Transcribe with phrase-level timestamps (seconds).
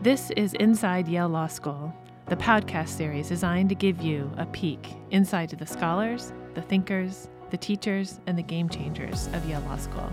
[0.00, 1.92] This is Inside Yale Law School,
[2.26, 7.28] the podcast series designed to give you a peek inside to the scholars, the thinkers,
[7.50, 10.08] the teachers, and the game changers of Yale Law School.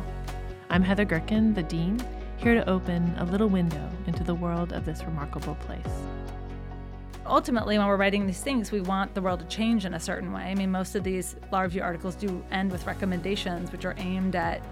[0.71, 2.03] I'm Heather Gerken, the Dean,
[2.37, 5.85] here to open a little window into the world of this remarkable place.
[7.27, 10.33] Ultimately, when we're writing these things, we want the world to change in a certain
[10.33, 10.45] way.
[10.45, 14.35] I mean, most of these law review articles do end with recommendations, which are aimed
[14.35, 14.63] at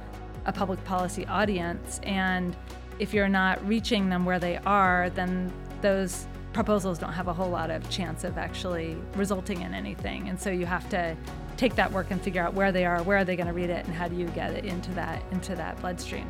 [0.47, 1.99] a public policy audience.
[2.01, 2.55] And
[2.99, 5.51] if you're not reaching them where they are, then
[5.81, 10.29] those proposals don't have a whole lot of chance of actually resulting in anything.
[10.29, 11.17] And so you have to
[11.57, 13.69] take that work and figure out where they are, where are they going to read
[13.69, 16.29] it, and how do you get it into that into that bloodstream.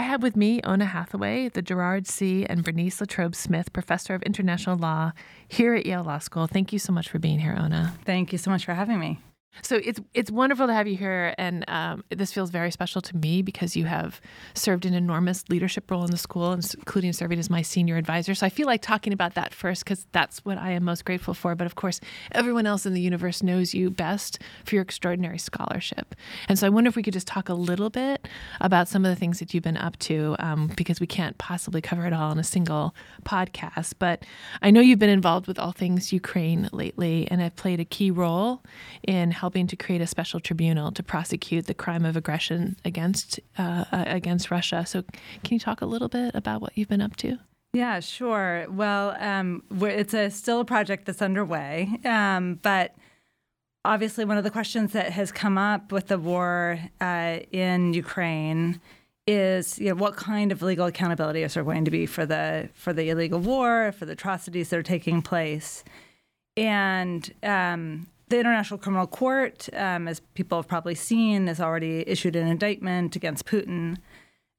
[0.00, 2.46] I have with me Oona Hathaway, the Gerard C.
[2.46, 5.12] and Bernice Latrobe Smith Professor of International Law
[5.46, 6.46] here at Yale Law School.
[6.46, 7.92] Thank you so much for being here, Oona.
[8.06, 9.18] Thank you so much for having me.
[9.62, 13.16] So it's it's wonderful to have you here, and um, this feels very special to
[13.16, 14.20] me because you have
[14.54, 18.34] served an enormous leadership role in the school, including serving as my senior advisor.
[18.34, 21.34] So I feel like talking about that first because that's what I am most grateful
[21.34, 21.54] for.
[21.54, 22.00] But of course,
[22.32, 26.14] everyone else in the universe knows you best for your extraordinary scholarship.
[26.48, 28.28] And so I wonder if we could just talk a little bit
[28.60, 31.80] about some of the things that you've been up to, um, because we can't possibly
[31.80, 33.94] cover it all in a single podcast.
[33.98, 34.24] But
[34.62, 38.10] I know you've been involved with all things Ukraine lately, and have played a key
[38.10, 38.62] role
[39.02, 43.84] in helping to create a special tribunal to prosecute the crime of aggression against uh,
[43.90, 44.84] uh, against Russia.
[44.86, 45.02] So,
[45.44, 47.38] can you talk a little bit about what you've been up to?
[47.72, 48.66] Yeah, sure.
[48.68, 52.94] Well, um, it's a still a project that's underway, um, but
[53.84, 58.80] obviously one of the questions that has come up with the war uh, in Ukraine
[59.26, 62.68] is you know, what kind of legal accountability is there going to be for the
[62.74, 65.84] for the illegal war, for the atrocities that are taking place,
[66.56, 72.36] and um, the International Criminal Court, um, as people have probably seen, has already issued
[72.36, 73.98] an indictment against Putin.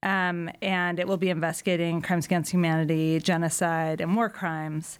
[0.03, 4.99] Um, and it will be investigating crimes against humanity, genocide, and war crimes.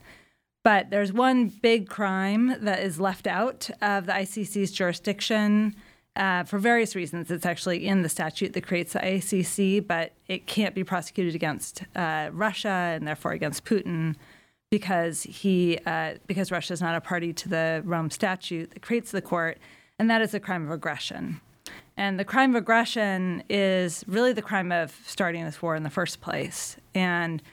[0.64, 5.76] But there's one big crime that is left out of the ICC's jurisdiction
[6.16, 7.32] uh, for various reasons.
[7.32, 11.84] It's actually in the statute that creates the ICC, but it can't be prosecuted against
[11.96, 14.16] uh, Russia and therefore against Putin
[14.72, 19.12] because he uh, because Russia is not a party to the Rome Statute that creates
[19.12, 19.60] the court,
[20.00, 21.40] and that is a crime of aggression.
[21.98, 25.90] And the crime of aggression is really the crime of starting this war in the
[25.90, 26.78] first place.
[26.96, 27.44] And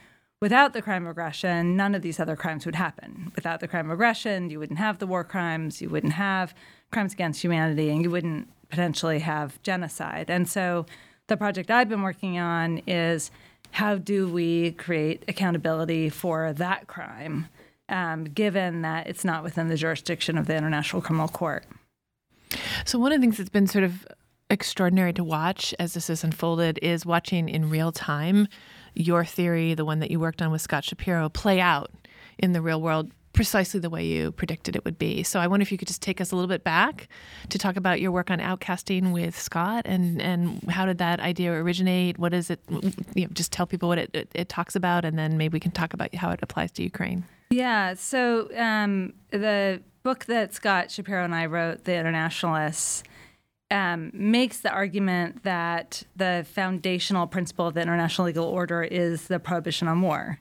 [0.41, 3.33] without the crime of aggression, none of these other crimes would happen.
[3.35, 6.55] Without the crime of aggression, you wouldn't have the war crimes, you wouldn't have
[6.93, 10.31] crimes against humanity, and you wouldn't potentially have genocide.
[10.31, 10.87] And so
[11.27, 13.31] the project I've been working on is
[13.73, 17.49] how do we create accountability for that crime,
[17.89, 21.65] um, given that it's not within the jurisdiction of the International Criminal Court?
[22.85, 24.07] So, one of the things that's been sort of
[24.51, 28.49] extraordinary to watch as this has unfolded is watching in real time
[28.95, 31.91] your theory, the one that you worked on with Scott Shapiro, play out
[32.39, 35.23] in the real world precisely the way you predicted it would be.
[35.23, 37.07] So I wonder if you could just take us a little bit back
[37.51, 41.53] to talk about your work on outcasting with Scott and and how did that idea
[41.53, 42.19] originate?
[42.19, 42.59] What is it?
[43.15, 45.61] You know, just tell people what it, it, it talks about, and then maybe we
[45.61, 47.23] can talk about how it applies to Ukraine.
[47.51, 47.95] Yeah.
[47.95, 53.05] So um, the book that Scott Shapiro and I wrote, The Internationalists.
[53.71, 59.39] Um, makes the argument that the foundational principle of the international legal order is the
[59.39, 60.41] prohibition on war.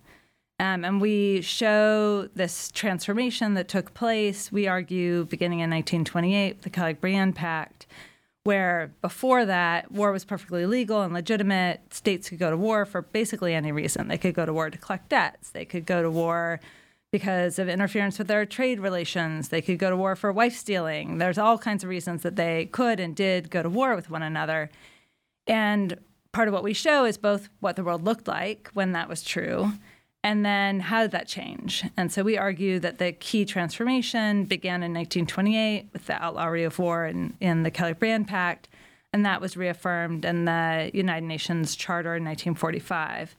[0.59, 6.69] Um, and we show this transformation that took place, we argue, beginning in 1928, the
[6.72, 7.85] Kellogg's Briand Pact,
[8.44, 11.94] where before that, war was perfectly legal and legitimate.
[11.94, 14.07] States could go to war for basically any reason.
[14.07, 16.59] They could go to war to collect debts, they could go to war
[17.12, 21.19] because of interference with their trade relations, they could go to war for wife stealing.
[21.19, 24.24] There's all kinds of reasons that they could and did go to war with one
[24.24, 24.69] another.
[25.45, 26.00] And
[26.34, 29.24] part of what we show is both what the world looked like when that was
[29.24, 29.74] true
[30.24, 31.86] and then how did that change?
[31.96, 36.80] And so we argue that the key transformation began in 1928 with the outlawry of
[36.80, 38.68] war in, in the Kellogg's Briand Pact,
[39.14, 43.36] and that was reaffirmed in the United Nations Charter in 1945.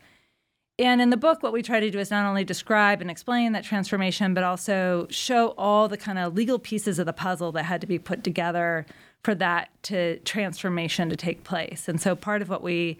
[0.78, 3.52] And in the book, what we try to do is not only describe and explain
[3.52, 7.64] that transformation, but also show all the kind of legal pieces of the puzzle that
[7.64, 8.86] had to be put together
[9.24, 11.88] for that to transformation to take place.
[11.88, 12.98] And so part of what we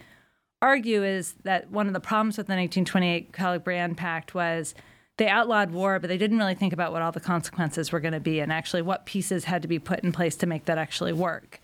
[0.61, 4.75] argue is that one of the problems with the 1928 Kellogg's Briand Pact was
[5.19, 8.13] they outlawed war, but they didn't really think about what all the consequences were going
[8.13, 10.79] to be and actually what pieces had to be put in place to make that
[10.79, 11.61] actually work.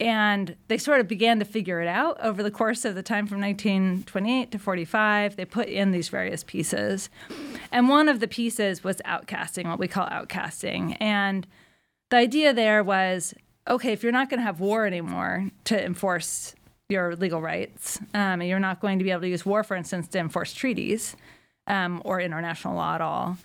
[0.00, 3.26] And they sort of began to figure it out over the course of the time
[3.26, 5.36] from 1928 to 45.
[5.36, 7.10] They put in these various pieces.
[7.72, 10.96] And one of the pieces was outcasting, what we call outcasting.
[11.00, 11.46] And
[12.10, 13.34] the idea there was
[13.68, 16.54] okay, if you're not going to have war anymore to enforce
[16.88, 20.08] your legal rights, um, you're not going to be able to use war, for instance,
[20.08, 21.16] to enforce treaties
[21.66, 23.36] um, or international law at all,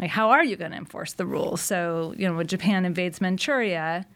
[0.00, 1.60] like how are you going to enforce the rules?
[1.60, 4.06] So, you know, when Japan invades Manchuria,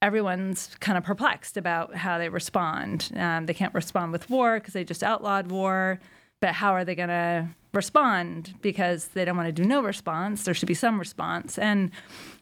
[0.00, 3.10] everyone's kind of perplexed about how they respond.
[3.16, 6.00] Um, they can't respond with war because they just outlawed war,
[6.40, 8.54] but how are they going to respond?
[8.62, 10.44] Because they don't want to do no response.
[10.44, 11.58] There should be some response.
[11.58, 11.90] And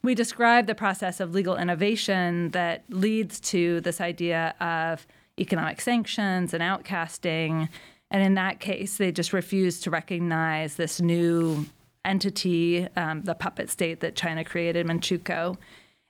[0.03, 5.07] we describe the process of legal innovation that leads to this idea of
[5.39, 7.69] economic sanctions and outcasting.
[8.11, 11.67] And in that case, they just refused to recognize this new
[12.05, 15.57] entity, um, the puppet state that China created, Manchukuo.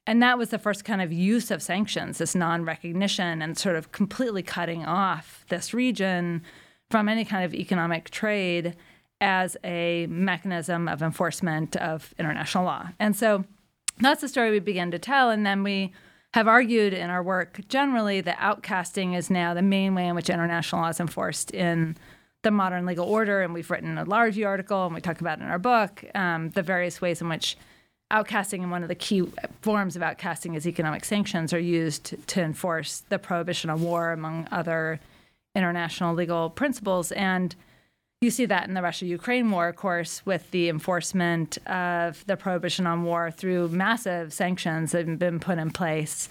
[0.07, 3.77] And that was the first kind of use of sanctions, this non recognition and sort
[3.77, 6.43] of completely cutting off this region
[6.91, 8.75] from any kind of economic trade
[9.21, 12.89] as a mechanism of enforcement of international law.
[12.99, 13.45] And so
[13.99, 15.31] that's the story we began to tell.
[15.31, 15.93] And then we
[16.35, 20.31] have argued in our work generally that outcasting is now the main way in which
[20.31, 21.97] international law is enforced in
[22.43, 23.43] the modern legal order.
[23.43, 26.63] And we've written a large article and we talk about in our book um, the
[26.63, 27.57] various ways in which
[28.11, 29.25] outcasting and one of the key
[29.61, 34.49] forms of outcasting is economic sanctions are used to enforce the prohibition of war among
[34.51, 35.01] other
[35.55, 37.55] international legal principles and
[38.21, 42.37] you see that in the Russia Ukraine war, of course, with the enforcement of the
[42.37, 46.29] prohibition on war through massive sanctions that have been put in place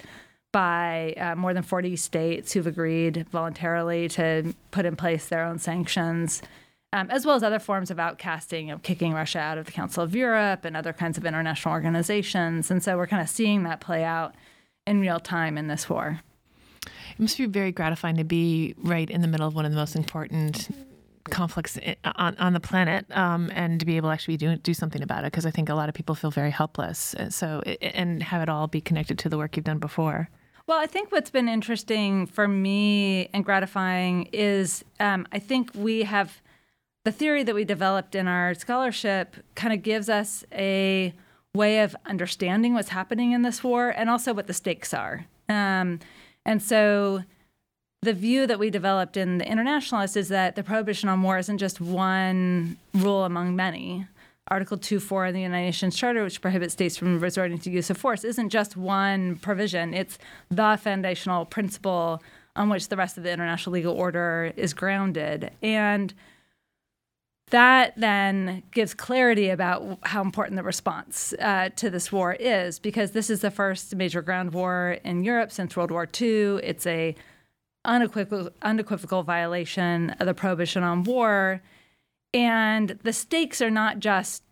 [0.52, 5.58] by uh, more than 40 states who've agreed voluntarily to put in place their own
[5.58, 6.44] sanctions,
[6.94, 10.04] um, as well as other forms of outcasting, of kicking Russia out of the Council
[10.04, 12.70] of Europe and other kinds of international organizations.
[12.70, 14.36] And so we're kind of seeing that play out
[14.86, 16.22] in real time in this war.
[16.84, 19.78] It must be very gratifying to be right in the middle of one of the
[19.78, 20.70] most important
[21.25, 25.01] conflicts on, on the planet um, and to be able to actually do, do something
[25.01, 27.13] about it because I think a lot of people feel very helpless.
[27.16, 30.30] Uh, so, and have it all be connected to the work you've done before.
[30.68, 36.04] Well, I think what's been interesting for me and gratifying is um, I think we
[36.04, 36.42] have
[37.06, 41.13] the theory that we developed in our scholarship kind of gives us a
[41.56, 45.25] way of understanding what's happening in this war and also what the stakes are.
[45.48, 46.00] Um,
[46.45, 47.24] and so
[48.01, 51.57] the view that we developed in the internationalist is that the prohibition on war isn't
[51.57, 54.07] just one rule among many.
[54.48, 57.98] Article 2.4 of the United Nations Charter, which prohibits states from resorting to use of
[57.98, 59.94] force, isn't just one provision.
[59.94, 60.18] It's
[60.50, 62.24] the foundational principle
[62.56, 65.52] on which the rest of the international legal order is grounded.
[65.62, 66.13] And
[67.52, 73.12] that then gives clarity about how important the response uh, to this war is, because
[73.12, 76.60] this is the first major ground war in Europe since World War II.
[76.63, 77.16] It's a
[77.90, 81.62] unequivocal, unequivocal violation of the prohibition on war.
[82.34, 84.44] And the stakes are not just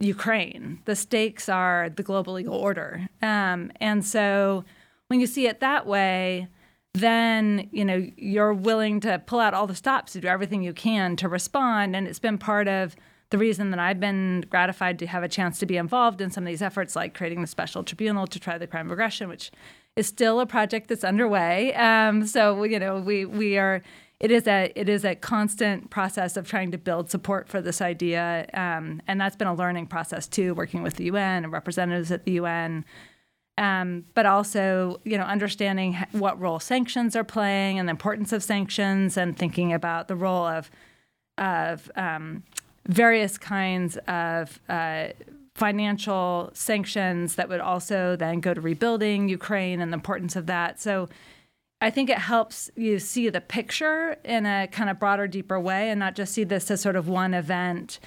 [0.00, 3.08] Ukraine, the stakes are the global legal order.
[3.22, 4.64] Um, and so
[5.08, 6.48] when you see it that way,
[6.94, 10.72] then you know you're willing to pull out all the stops to do everything you
[10.72, 12.96] can to respond and it's been part of
[13.28, 16.44] the reason that I've been gratified to have a chance to be involved in some
[16.44, 19.50] of these efforts like creating the special tribunal to try the crime of aggression which
[19.96, 21.74] is still a project that's underway.
[21.74, 23.82] Um, so you know, we we are.
[24.18, 27.82] It is a it is a constant process of trying to build support for this
[27.82, 32.10] idea, um, and that's been a learning process too, working with the UN and representatives
[32.10, 32.84] at the UN.
[33.58, 38.42] Um, but also, you know, understanding what role sanctions are playing and the importance of
[38.42, 40.70] sanctions, and thinking about the role of
[41.36, 42.42] of um,
[42.86, 45.08] various kinds of uh,
[45.56, 50.78] financial sanctions that would also then go to rebuilding Ukraine and the importance of that.
[50.78, 51.08] So
[51.80, 55.88] I think it helps you see the picture in a kind of broader, deeper way
[55.88, 58.00] and not just see this as sort of one event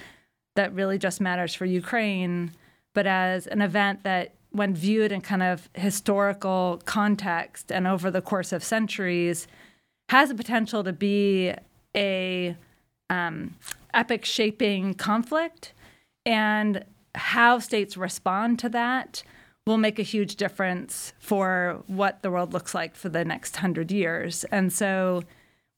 [0.54, 2.52] that really just matters for Ukraine,
[2.94, 8.20] but as an event that, when viewed in kind of historical context and over the
[8.20, 9.46] course of centuries,
[10.08, 11.54] has the potential to be
[11.96, 12.56] a
[13.08, 13.54] um,
[13.94, 15.72] epic shaping conflict
[16.26, 19.22] and how states respond to that
[19.66, 23.92] will make a huge difference for what the world looks like for the next hundred
[23.92, 24.44] years.
[24.44, 25.22] And so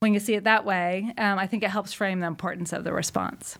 [0.01, 2.85] when you see it that way, um, I think it helps frame the importance of
[2.85, 3.59] the response.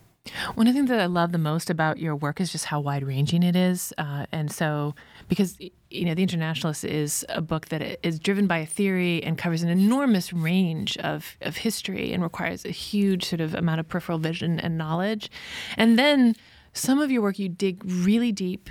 [0.55, 2.79] One of the things that I love the most about your work is just how
[2.79, 3.93] wide ranging it is.
[3.97, 4.95] Uh, and so,
[5.27, 5.57] because,
[5.89, 9.63] you know, The Internationalist is a book that is driven by a theory and covers
[9.63, 14.17] an enormous range of, of history and requires a huge sort of amount of peripheral
[14.17, 15.29] vision and knowledge.
[15.75, 16.35] And then
[16.73, 18.69] some of your work you dig really deep.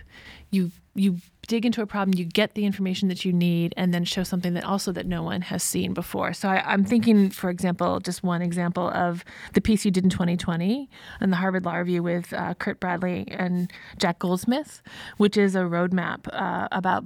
[0.50, 1.18] You you
[1.48, 4.54] dig into a problem, you get the information that you need, and then show something
[4.54, 6.32] that also that no one has seen before.
[6.32, 10.10] So I, am thinking, for example, just one example of the piece you did in
[10.10, 10.88] 2020
[11.20, 14.82] in the Harvard Law Review with uh, Curt Bradley and Jack Goldsmith,
[15.16, 17.04] which is a roadmap uh, about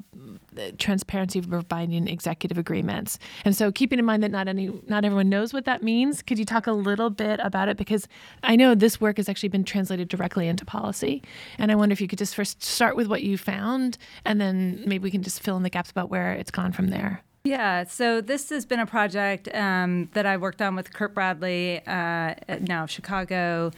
[0.78, 3.18] transparency for binding executive agreements.
[3.44, 6.38] And so, keeping in mind that not any, not everyone knows what that means, could
[6.38, 7.76] you talk a little bit about it?
[7.76, 8.08] Because
[8.42, 11.22] I know this work has actually been translated directly into policy,
[11.58, 14.82] and I wonder if you could just first start with what you found, and then
[14.86, 17.22] maybe we can just fill in the gaps about where it's gone from there.
[17.44, 21.80] Yeah, so this has been a project um, that I worked on with Curt Bradley,
[21.86, 23.70] uh, now of Chicago,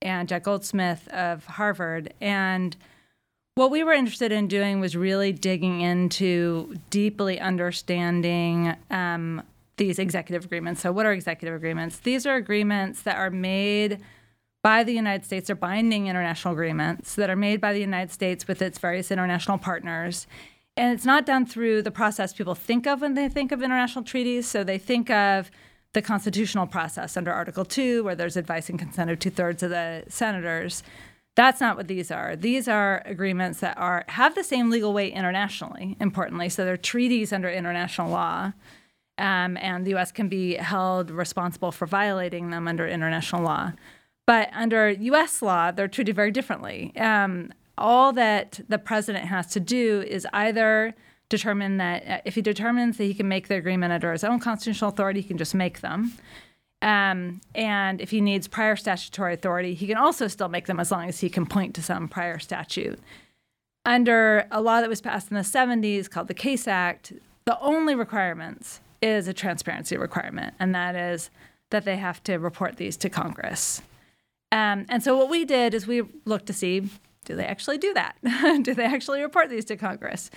[0.00, 2.76] and Jack Goldsmith of Harvard, and
[3.54, 9.42] what we were interested in doing was really digging into deeply understanding um,
[9.76, 10.80] these executive agreements.
[10.80, 11.98] So, what are executive agreements?
[11.98, 14.00] These are agreements that are made
[14.62, 18.46] by the United States, are binding international agreements that are made by the United States
[18.46, 20.26] with its various international partners.
[20.76, 24.04] And it's not done through the process people think of when they think of international
[24.04, 24.46] treaties.
[24.46, 25.50] So, they think of
[25.92, 29.70] the constitutional process under Article 2, where there's advice and consent of two thirds of
[29.70, 30.82] the senators.
[31.34, 32.36] That's not what these are.
[32.36, 35.96] These are agreements that are have the same legal weight internationally.
[36.00, 38.52] Importantly, so they're treaties under international law,
[39.18, 40.12] um, and the U.S.
[40.12, 43.72] can be held responsible for violating them under international law.
[44.26, 45.42] But under U.S.
[45.42, 46.92] law, they're treated very differently.
[46.96, 50.94] Um, all that the president has to do is either
[51.28, 54.38] determine that uh, if he determines that he can make the agreement under his own
[54.38, 56.12] constitutional authority, he can just make them.
[56.82, 60.90] Um, and if he needs prior statutory authority, he can also still make them as
[60.90, 63.00] long as he can point to some prior statute.
[63.84, 67.12] Under a law that was passed in the 70s called the Case Act,
[67.44, 71.30] the only requirements is a transparency requirement, and that is
[71.70, 73.82] that they have to report these to Congress.
[74.52, 76.88] Um, and so what we did is we looked to see
[77.24, 78.16] do they actually do that?
[78.62, 80.28] do they actually report these to Congress?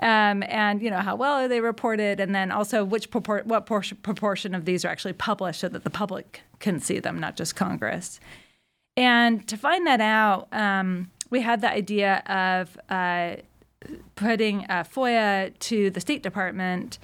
[0.00, 3.64] Um, and you know how well are they reported, and then also which propor- what
[3.64, 7.36] portion, proportion of these are actually published so that the public can see them, not
[7.36, 8.20] just Congress.
[8.98, 13.36] And to find that out, um, we had the idea of uh,
[14.14, 16.98] putting a FOIA to the State Department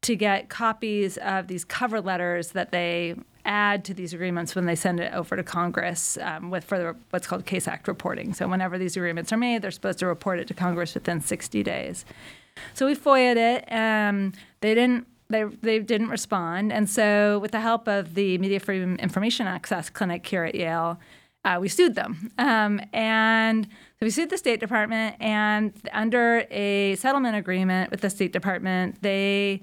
[0.00, 4.74] to get copies of these cover letters that they add to these agreements when they
[4.74, 8.34] send it over to Congress um, with further what's called Case Act reporting.
[8.34, 11.62] So whenever these agreements are made, they're supposed to report it to Congress within 60
[11.62, 12.04] days.
[12.74, 13.72] So we FOIA'd it.
[13.72, 15.06] Um, they didn't.
[15.30, 19.90] They, they didn't respond, and so with the help of the Media Freedom Information Access
[19.90, 20.98] Clinic here at Yale,
[21.44, 22.30] uh, we sued them.
[22.38, 28.08] Um, and so we sued the State Department, and under a settlement agreement with the
[28.08, 29.60] State Department, they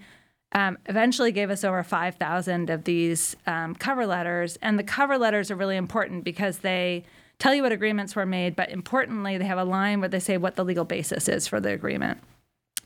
[0.56, 4.58] um, eventually gave us over 5,000 of these um, cover letters.
[4.62, 7.04] And the cover letters are really important because they
[7.40, 10.38] tell you what agreements were made, but importantly, they have a line where they say
[10.38, 12.20] what the legal basis is for the agreement.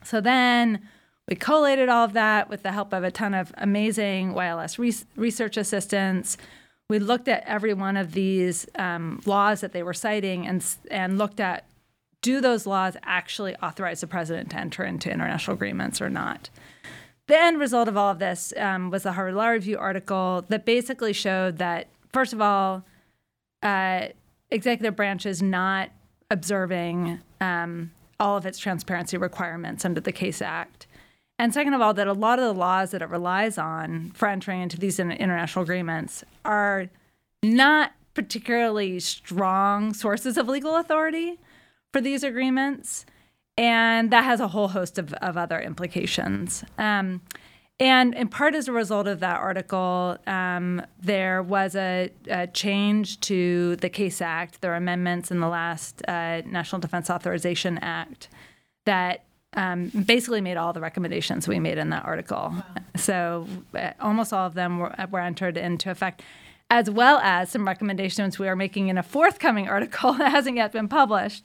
[0.03, 0.81] So then
[1.27, 5.05] we collated all of that with the help of a ton of amazing YLS re-
[5.15, 6.37] research assistants.
[6.89, 11.19] We looked at every one of these um, laws that they were citing and, and
[11.19, 11.65] looked at
[12.23, 16.49] do those laws actually authorize the president to enter into international agreements or not?
[17.29, 20.65] The end result of all of this um, was the Harvard Law Review article that
[20.65, 22.83] basically showed that, first of all,
[23.61, 24.07] uh,
[24.49, 25.91] executive branch is not
[26.31, 30.87] observing um, all of its transparency requirements under the Case Act.
[31.37, 34.27] And second of all, that a lot of the laws that it relies on for
[34.27, 36.87] entering into these international agreements are
[37.43, 41.39] not particularly strong sources of legal authority
[41.93, 43.05] for these agreements
[43.59, 46.63] and that has a whole host of, of other implications.
[46.77, 47.21] Um,
[47.77, 53.19] and in part as a result of that article, um, there was a, a, change
[53.21, 54.61] to the CASE Act.
[54.61, 58.29] There were amendments in the last uh, National Defense Authorization Act
[58.85, 62.53] that um, basically made all the recommendations we made in that article.
[62.53, 62.63] Wow.
[62.95, 66.21] So uh, almost all of them were, were entered into effect
[66.71, 70.71] as well as some recommendations we are making in a forthcoming article that hasn't yet
[70.71, 71.43] been published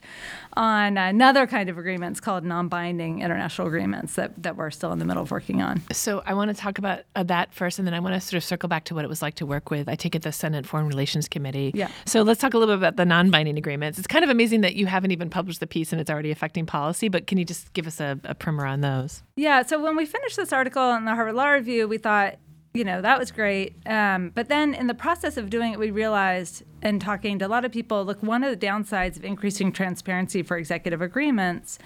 [0.55, 5.05] on another kind of agreements called non-binding international agreements that, that we're still in the
[5.05, 5.83] middle of working on.
[5.93, 8.35] So I want to talk about uh, that first, and then I want to sort
[8.35, 10.33] of circle back to what it was like to work with, I take it, the
[10.33, 11.73] Senate Foreign Relations Committee.
[11.75, 11.89] Yeah.
[12.05, 13.99] So let's talk a little bit about the non-binding agreements.
[13.99, 16.67] It's kind of amazing that you haven't even published the piece and it's already affecting
[16.67, 19.23] policy, but can you just give us a, a primer on those?
[19.37, 22.37] Yeah, so when we finished this article in the Harvard Law Review, we thought
[22.75, 23.77] you know, that was great.
[23.87, 27.49] Um, but then in the process of doing it, we realized, and talking to a
[27.49, 31.79] lot of people, look, one of the downsides of increasing transparency for executive agreements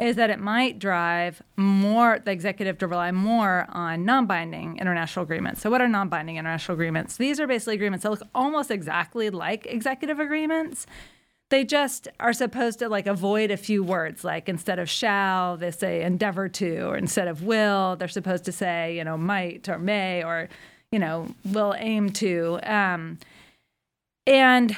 [0.00, 5.60] is that it might drive more the executive to rely more on non-binding international agreements.
[5.60, 7.18] So what are non-binding international agreements?
[7.18, 10.86] These are basically agreements that look almost exactly like executive agreements.
[11.52, 14.24] They just are supposed to like avoid a few words.
[14.24, 16.88] Like instead of shall they say endeavor to.
[16.88, 20.48] Or instead of will they're supposed to say you know might or may or
[20.90, 22.58] you know will aim to.
[22.62, 23.18] Um,
[24.26, 24.74] and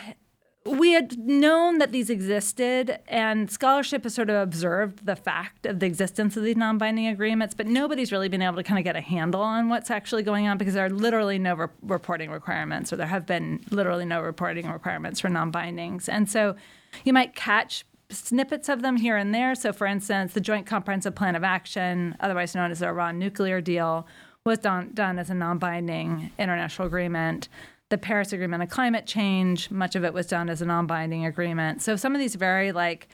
[0.66, 5.78] we had known that these existed, and scholarship has sort of observed the fact of
[5.78, 8.84] the existence of these non binding agreements, but nobody's really been able to kind of
[8.84, 12.30] get a handle on what's actually going on because there are literally no re- reporting
[12.30, 16.08] requirements, or there have been literally no reporting requirements for non bindings.
[16.08, 16.56] And so
[17.04, 19.54] you might catch snippets of them here and there.
[19.54, 23.60] So, for instance, the Joint Comprehensive Plan of Action, otherwise known as the Iran nuclear
[23.60, 24.06] deal,
[24.46, 27.48] was done, done as a non binding international agreement
[27.94, 29.70] the Paris Agreement on climate change.
[29.70, 31.80] Much of it was done as a non-binding agreement.
[31.80, 33.06] So some of these very like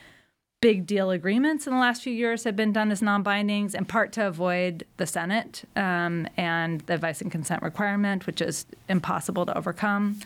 [0.62, 4.10] big deal agreements in the last few years have been done as non-bindings, in part
[4.12, 9.56] to avoid the Senate um, and the advice and consent requirement, which is impossible to
[9.56, 10.18] overcome.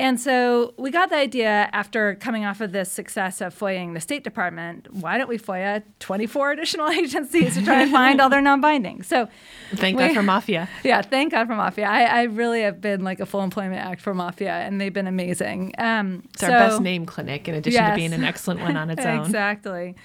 [0.00, 4.00] And so we got the idea after coming off of this success of FOIAing the
[4.00, 8.40] State Department, why don't we FOIA 24 additional agencies to try and find all their
[8.40, 9.02] non-binding?
[9.02, 9.28] So
[9.74, 10.68] thank we, God for MFIA.
[10.84, 11.84] Yeah, thank God for MFIA.
[11.84, 15.06] I, I, really have been like a full employment act for MFIA, and they've been
[15.06, 15.74] amazing.
[15.76, 17.92] Um, it's so, our best name clinic, in addition yes.
[17.92, 19.20] to being an excellent one on its own.
[19.20, 19.96] exactly.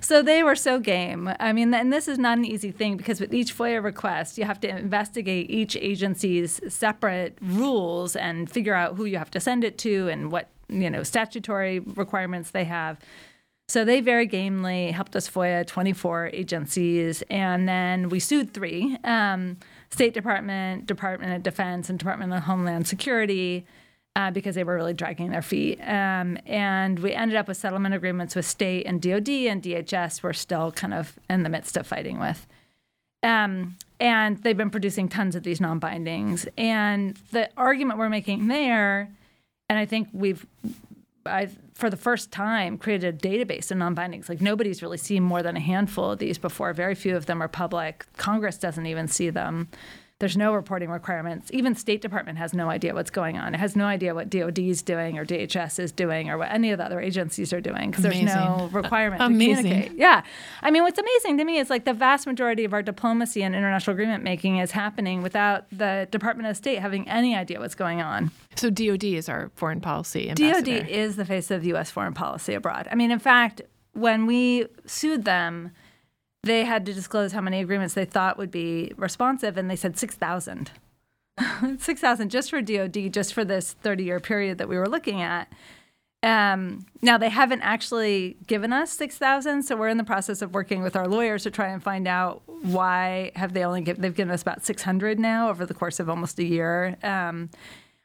[0.00, 1.30] So they were so game.
[1.40, 4.44] I mean, and this is not an easy thing because with each FOIA request, you
[4.44, 9.64] have to investigate each agency's separate rules and figure out who you have to send
[9.64, 12.98] it to and what you know statutory requirements they have.
[13.68, 19.56] So they very gamely helped us FOIA 24 agencies, and then we sued three: um,
[19.90, 23.66] State Department, Department of Defense, and Department of Homeland Security
[24.16, 25.78] uh, because they were really dragging their feet.
[25.82, 30.22] Um, and we ended up with settlement agreements with state and DoD and DHS.
[30.22, 32.46] We're still kind of in the midst of fighting with.
[33.22, 36.48] Um, and they've been producing tons of these non-bindings.
[36.56, 39.10] And the argument we're making there,
[39.68, 40.46] and I think we've,
[41.26, 44.30] I've for the first time created a database of non-bindings.
[44.30, 46.72] Like nobody's really seen more than a handful of these before.
[46.72, 48.06] Very few of them are public.
[48.16, 49.68] Congress doesn't even see them.
[50.18, 51.50] There's no reporting requirements.
[51.52, 53.54] Even State Department has no idea what's going on.
[53.54, 56.70] It has no idea what DoD is doing or DHS is doing or what any
[56.70, 59.92] of the other agencies are doing because there's no requirement uh, to communicate.
[59.92, 60.22] Yeah.
[60.62, 63.54] I mean, what's amazing to me is like the vast majority of our diplomacy and
[63.54, 68.00] international agreement making is happening without the Department of State having any idea what's going
[68.00, 68.30] on.
[68.54, 70.78] So DoD is our foreign policy ambassador.
[70.80, 71.90] DoD is the face of U.S.
[71.90, 72.88] foreign policy abroad.
[72.90, 73.60] I mean, in fact,
[73.92, 75.72] when we sued them,
[76.46, 79.98] they had to disclose how many agreements they thought would be responsive, and they said
[79.98, 80.70] 6,000.
[81.78, 85.52] 6,000 just for DoD, just for this 30 year period that we were looking at.
[86.22, 90.82] Um, now they haven't actually given us 6,000, so we're in the process of working
[90.82, 94.32] with our lawyers to try and find out why have they only given, they've given
[94.32, 96.96] us about 600 now over the course of almost a year.
[97.02, 97.50] Um,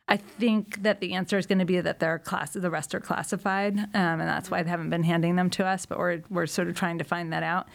[0.08, 3.78] I think that the answer is going to be that class, the rest are classified,
[3.80, 5.86] um, and that's why they haven't been handing them to us.
[5.86, 7.70] But we're we're sort of trying to find that out.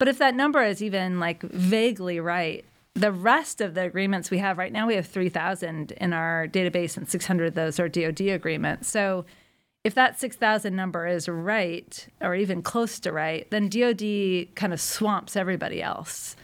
[0.00, 4.38] But if that number is even like vaguely right, the rest of the agreements we
[4.38, 8.22] have right now, we have 3,000 in our database, and 600 of those are DoD
[8.22, 8.88] agreements.
[8.88, 9.26] So
[9.84, 14.80] if that 6,000 number is right, or even close to right, then DoD kind of
[14.80, 16.34] swamps everybody else,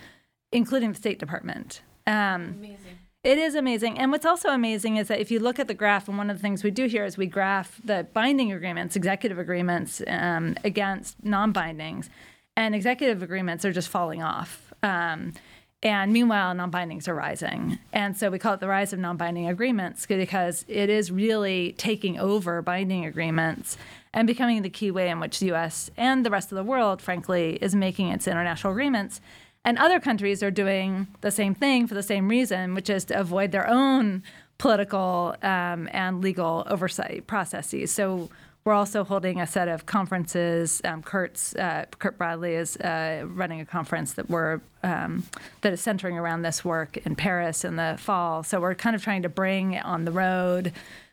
[0.53, 1.81] including the State Department.
[2.07, 2.99] Um, amazing.
[3.25, 3.99] It is amazing.
[3.99, 6.37] And what's also amazing is that if you look at the graph, and one of
[6.37, 11.25] the things we do here is we graph the binding agreements, executive agreements um, against
[11.25, 12.11] non bindings
[12.57, 14.73] and executive agreements are just falling off.
[14.83, 15.35] Um,
[15.83, 17.79] and meanwhile, non bindings are rising.
[17.93, 21.75] And so we call it the rise of non binding agreements because it is really
[21.77, 23.77] taking over binding agreements
[24.13, 27.03] and becoming the key way in which the US and the rest of the world,
[27.03, 29.21] frankly, is making its international agreements.
[29.65, 33.19] And other countries are doing the same thing for the same reason, which is to
[33.19, 34.23] avoid their own
[34.59, 37.93] political um, and legal oversight processes.
[37.93, 38.31] So
[38.67, 40.83] we're also holding a set of conferences.
[40.85, 45.23] Um, Curt's uh, Curt Bradley is uh, running a conference that we're um,
[45.61, 48.43] that is centering around this work in Paris in the fall.
[48.43, 50.73] So we're kind of trying to bring it on the road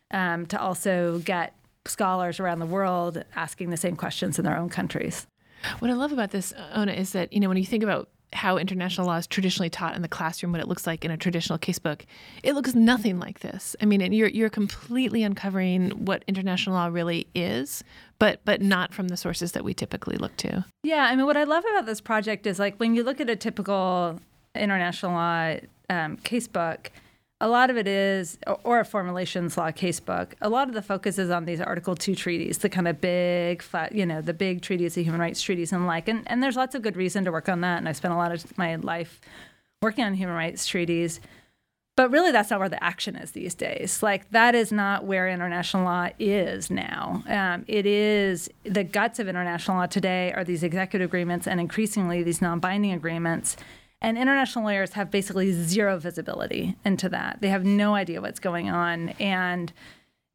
[0.10, 4.70] um, to also get scholars around the world asking the same questions in their own
[4.70, 5.28] countries.
[5.78, 8.58] What I love about this, Oona, is that you know when you think about how
[8.58, 11.60] international law is traditionally taught in the classroom, what it looks like in a traditional
[11.60, 12.02] casebook,
[12.44, 13.76] it looks nothing like this.
[13.82, 17.84] I mean, you're you're completely uncovering what international law really is,
[18.20, 20.66] but but not from the sources that we typically look to.
[20.84, 23.30] Yeah, I mean, what I love about this project is like when you look at
[23.30, 24.20] a typical
[24.56, 25.56] international law
[25.90, 26.88] um, casebook
[27.44, 30.32] a lot of it is, or a foreign relations law casebook.
[30.42, 33.62] A lot of the focus is on these Article Two treaties, the kind of big,
[33.62, 36.08] flat, you know, the big treaties, the human rights treaties, and like.
[36.08, 37.80] And, and there's lots of good reason to work on that.
[37.80, 39.20] And I spent a lot of my life
[39.82, 41.20] working on human rights treaties.
[41.98, 44.02] but really, that's not where the action is these days.
[44.02, 47.24] Like, that is not where international law is now.
[47.28, 52.24] Um, it is the guts of international law today are these executive agreements and increasingly
[52.24, 53.58] these non binding agreements.
[54.04, 57.38] And international lawyers have basically zero visibility into that.
[57.40, 59.10] They have no idea what's going on.
[59.20, 59.72] And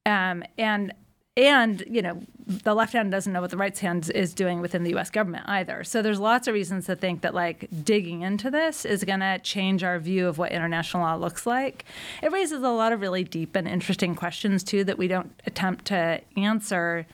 [0.07, 0.95] um, and
[1.37, 4.83] and you know the left hand doesn't know what the right hand is doing within
[4.83, 5.11] the U.S.
[5.11, 5.85] government either.
[5.85, 9.39] So there's lots of reasons to think that like digging into this is going to
[9.41, 11.85] change our view of what international law looks like.
[12.23, 15.85] It raises a lot of really deep and interesting questions too that we don't attempt
[15.87, 17.07] to answer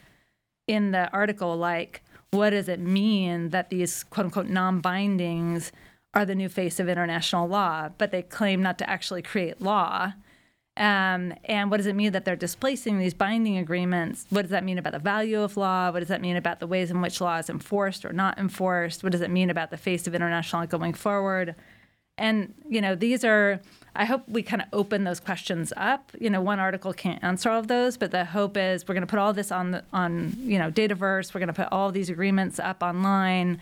[0.67, 5.71] in the article, like what does it mean that these quote unquote non-bindings
[6.15, 10.13] are the new face of international law, but they claim not to actually create law.
[10.77, 14.25] Um, and what does it mean that they're displacing these binding agreements?
[14.29, 15.91] What does that mean about the value of law?
[15.91, 19.03] What does that mean about the ways in which law is enforced or not enforced?
[19.03, 21.55] What does it mean about the face of international law going forward?
[22.17, 23.61] And you know, these are.
[23.97, 26.11] I hope we kind of open those questions up.
[26.19, 29.07] You know, one article can't answer all of those, but the hope is we're going
[29.07, 31.33] to put all this on the, on you know Dataverse.
[31.33, 33.61] We're going to put all these agreements up online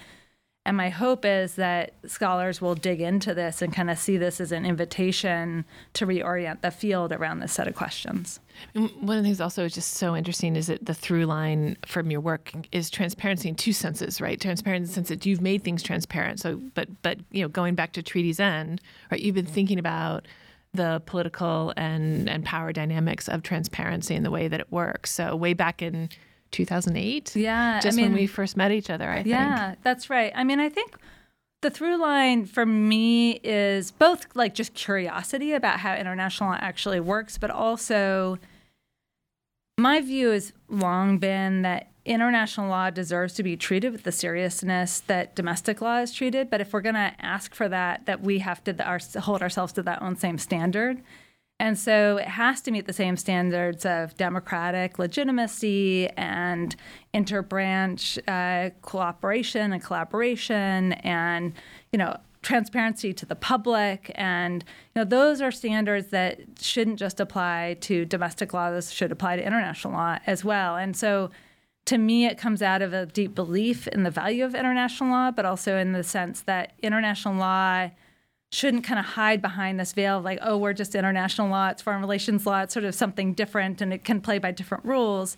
[0.66, 4.40] and my hope is that scholars will dig into this and kind of see this
[4.40, 8.40] as an invitation to reorient the field around this set of questions.
[8.74, 12.12] One of the things also is just so interesting is that the through line from
[12.12, 14.40] your work is transparency in two senses, right?
[14.40, 16.40] Transparency in the sense that you've made things transparent.
[16.40, 18.80] So, but but you know, going back to Treaties' End,
[19.12, 19.20] right?
[19.20, 20.28] You've been thinking about
[20.74, 25.12] the political and and power dynamics of transparency and the way that it works.
[25.12, 26.08] So, way back in
[26.54, 27.36] 2008.
[27.36, 27.82] Yeah.
[27.82, 29.28] Just I mean, when we first met each other, I think.
[29.28, 30.32] Yeah, that's right.
[30.34, 30.96] I mean, I think
[31.62, 37.00] the through line for me is both like just curiosity about how international law actually
[37.00, 38.38] works, but also
[39.78, 45.00] my view has long been that international law deserves to be treated with the seriousness
[45.02, 46.50] that domestic law is treated.
[46.50, 49.74] But if we're going to ask for that, that we have to our, hold ourselves
[49.74, 51.02] to that own same standard.
[51.64, 56.76] And so it has to meet the same standards of democratic legitimacy and
[57.14, 61.54] interbranch uh, cooperation and collaboration and,
[61.94, 64.12] you know, transparency to the public.
[64.16, 69.38] And you know those are standards that shouldn't just apply to domestic law should apply
[69.38, 70.76] to international law as well.
[70.76, 71.32] And so
[71.86, 75.32] to me it comes out of a deep belief in the value of international law
[75.32, 77.90] but also in the sense that international law
[78.54, 81.82] shouldn't kind of hide behind this veil of like, oh, we're just international law, it's
[81.82, 85.36] foreign relations law, it's sort of something different and it can play by different rules.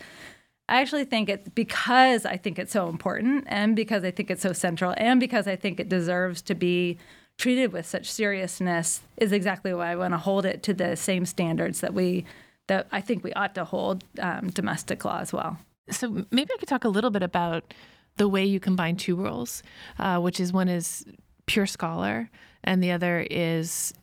[0.68, 4.42] I actually think it because I think it's so important and because I think it's
[4.42, 6.98] so central and because I think it deserves to be
[7.38, 11.26] treated with such seriousness is exactly why I want to hold it to the same
[11.26, 12.26] standards that we
[12.68, 15.58] that I think we ought to hold um, domestic law as well.
[15.90, 17.74] So maybe I could talk a little bit about
[18.18, 19.62] the way you combine two roles,
[20.00, 21.06] uh, which is one is
[21.46, 22.30] pure scholar
[22.66, 23.94] and the other is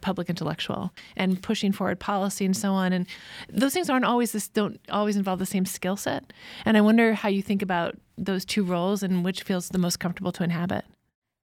[0.00, 2.92] public intellectual and pushing forward policy and so on.
[2.92, 3.06] And
[3.48, 6.32] those things aren't always this don't always involve the same skill set.
[6.64, 10.00] And i wonder how you think about those two roles and which feels the most
[10.00, 10.84] comfortable to inhabit.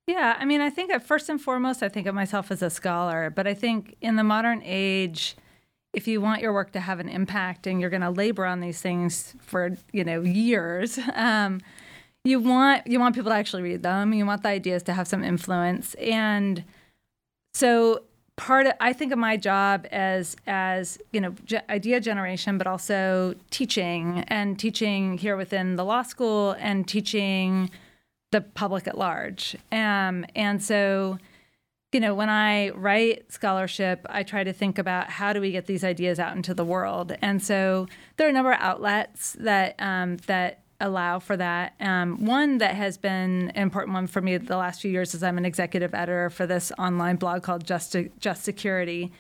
[0.08, 3.30] Yeah i mean i think first and foremost i think of myself as a scholar.
[3.30, 5.36] But i think in the modern age
[5.94, 8.60] if you want your work to have an impact and you're going to labor on
[8.60, 11.62] these things for you know years um,
[12.26, 14.14] you want you want people to actually read them.
[14.14, 16.64] You want the ideas to have some influence, and
[17.54, 18.02] so
[18.36, 22.68] part of I think of my job as as you know ge- idea generation, but
[22.68, 27.70] also teaching and teaching here within the law school and teaching
[28.32, 29.56] the public at large.
[29.72, 31.20] Um, and so
[31.94, 35.66] you know, when I write scholarship, I try to think about how do we get
[35.66, 37.16] these ideas out into the world.
[37.22, 41.74] And so there are a number of outlets that um, that allow for that.
[41.80, 45.24] Um, one that has been an important one for me the last few years is
[45.24, 49.12] I'm an executive editor for this online blog called Just Just Security.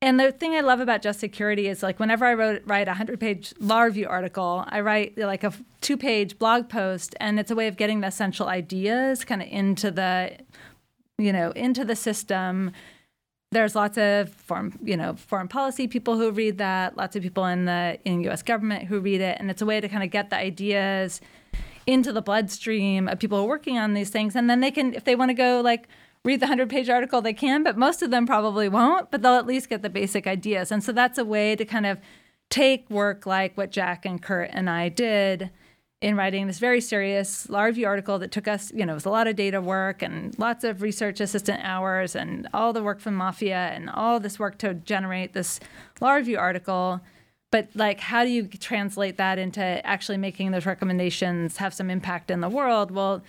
[0.00, 2.90] And the thing I love about Just Security is like whenever I wrote, write a
[2.90, 7.52] 100 page law review article, I write like a two page blog post, and it's
[7.52, 10.36] a way of getting the essential ideas kind of into the,
[11.18, 12.72] you know, into the system
[13.52, 17.44] there's lots of foreign, you know, foreign policy people who read that, lots of people
[17.44, 18.42] in the in U.S.
[18.42, 21.20] government who read it, and it's a way to kind of get the ideas
[21.86, 24.94] into the bloodstream of people who are working on these things, and then they can,
[24.94, 25.86] if they want to go like
[26.24, 29.34] read the 100 page article, they can, but most of them probably won't, but they'll
[29.34, 31.98] at least get the basic ideas, and so that's a way to kind of
[32.48, 35.50] take work like what Jack and Curt and I did
[36.02, 39.04] in writing this very serious law review article that took us, you know, it was
[39.04, 42.98] a lot of data work and lots of research assistant hours and all the work
[42.98, 45.60] from MFIA and all this work to generate this
[46.00, 47.00] law review article.
[47.52, 52.32] But like, how do you translate that into actually making those recommendations have some impact
[52.32, 52.90] in the world?
[52.90, 53.22] Well,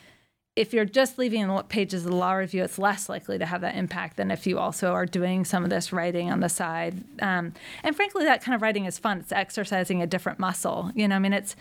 [0.56, 3.62] if you're just leaving the pages of the law review, it's less likely to have
[3.62, 7.04] that impact than if you also are doing some of this writing on the side.
[7.22, 9.20] Um, and frankly, that kind of writing is fun.
[9.20, 10.92] It's exercising a different muscle.
[10.96, 11.56] You know, I mean, it's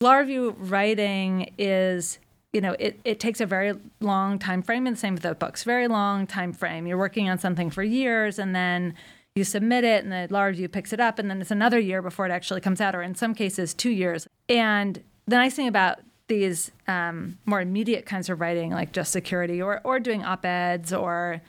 [0.00, 2.18] law review writing is
[2.52, 5.34] you know it, it takes a very long time frame and the same with the
[5.34, 6.86] books very long time frame.
[6.86, 8.94] You're working on something for years and then
[9.34, 12.00] you submit it and the law review picks it up and then it's another year
[12.00, 14.26] before it actually comes out or in some cases two years.
[14.48, 19.60] And the nice thing about these um, more immediate kinds of writing like just security
[19.60, 21.42] or, or doing op-eds or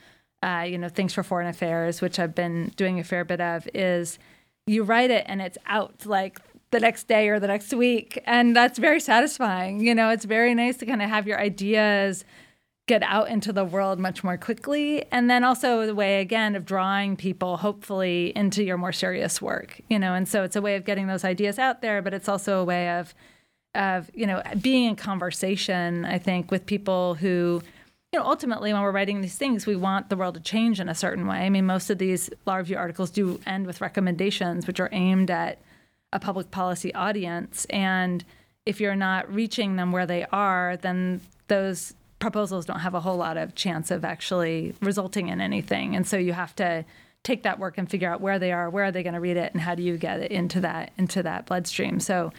[0.43, 3.67] uh, you know things for foreign affairs which i've been doing a fair bit of
[3.73, 4.19] is
[4.67, 6.39] you write it and it's out like
[6.71, 8.21] the next day or the next week.
[8.25, 9.79] And that's very satisfying.
[9.79, 12.25] You know, it's very nice to kind of have your ideas
[12.87, 15.05] get out into the world much more quickly.
[15.11, 19.81] And then also the way, again, of drawing people hopefully into your more serious work,
[19.89, 20.13] you know.
[20.13, 22.63] And so it's a way of getting those ideas out there, but it's also a
[22.63, 23.13] way of,
[23.75, 27.61] of you know, being in conversation, I think, with people who,
[28.13, 30.87] you know, ultimately when we're writing these things, we want the world to change in
[30.87, 31.39] a certain way.
[31.39, 35.29] I mean, most of these law review articles do end with recommendations, which are aimed
[35.29, 35.59] at
[36.13, 37.65] a public policy audience.
[37.69, 38.23] And
[38.65, 43.17] if you're not reaching them where they are, then those proposals don't have a whole
[43.17, 45.95] lot of chance of actually resulting in anything.
[45.95, 46.83] And so you have to
[47.23, 49.37] take that work and figure out where they are, where are they going to read
[49.37, 51.99] it, and how do you get it into that into that bloodstream.
[51.99, 52.31] So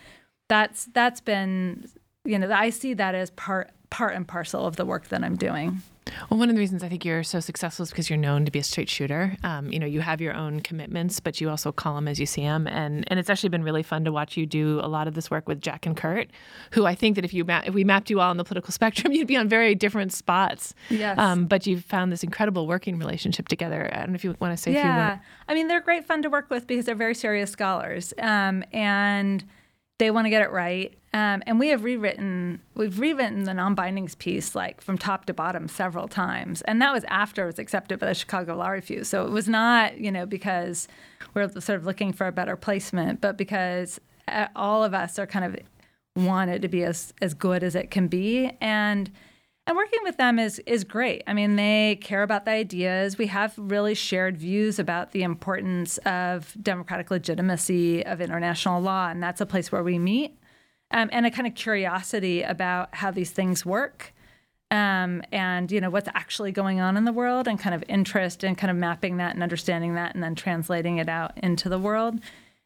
[0.48, 1.88] that's that's been
[2.24, 5.36] you know I see that as part part and parcel of the work that I'm
[5.36, 5.82] doing.
[6.30, 8.50] Well, one of the reasons I think you're so successful is because you're known to
[8.50, 9.36] be a straight shooter.
[9.42, 12.26] Um, you know, you have your own commitments, but you also call them as you
[12.26, 15.08] see them, and and it's actually been really fun to watch you do a lot
[15.08, 16.28] of this work with Jack and Curt,
[16.72, 18.72] who I think that if you ma- if we mapped you all on the political
[18.78, 20.74] spectrum, you'd be on very different spots.
[20.90, 21.18] Yes.
[21.18, 23.90] Um, but you've found this incredible working relationship together.
[23.92, 25.12] I don't know if you want to say yeah.
[25.12, 25.24] a few.
[25.48, 29.44] I mean, they're great fun to work with because they're very serious scholars, um, and
[29.98, 30.97] they want to get it right.
[31.14, 35.66] Um, and we have rewritten we've rewritten the non-bindings piece like from top to bottom
[35.66, 39.04] several times, and that was after it was accepted by the Chicago Law Review.
[39.04, 40.86] So it was not you know because
[41.34, 45.26] we're sort of looking for a better placement, but because uh, all of us are
[45.26, 45.56] kind of
[46.24, 49.10] want it to be as as good as it can be, and
[49.66, 51.22] and working with them is is great.
[51.26, 53.18] I mean, they care about the ideas.
[53.18, 59.22] We have really shared views about the importance of democratic legitimacy of international law, and
[59.22, 60.38] that's a place where we meet.
[60.90, 64.14] Um, and a kind of curiosity about how these things work,
[64.70, 68.42] um, and you know what's actually going on in the world, and kind of interest
[68.42, 71.78] in kind of mapping that and understanding that, and then translating it out into the
[71.78, 72.20] world.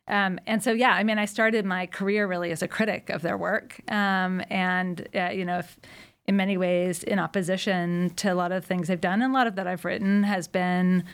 [0.09, 3.23] Um, and so, yeah, I mean, I started my career really as a critic of
[3.23, 5.79] their work, um, and uh, you know, if
[6.27, 9.23] in many ways in opposition to a lot of things they've done.
[9.23, 11.05] And a lot of that I've written has been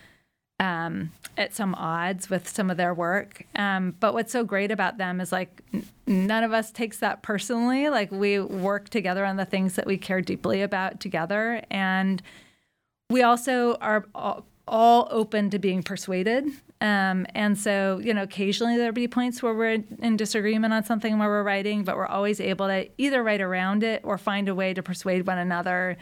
[0.60, 3.44] um, at some odds with some of their work.
[3.54, 7.22] Um, but what's so great about them is like n- none of us takes that
[7.22, 7.88] personally.
[7.88, 11.62] Like we work together on the things that we care deeply about together.
[11.70, 12.20] And
[13.08, 16.46] we also are all, all open to being persuaded.
[16.80, 21.18] Um, and so, you know, occasionally there'll be points where we're in disagreement on something
[21.18, 24.54] where we're writing, but we're always able to either write around it or find a
[24.54, 25.96] way to persuade one another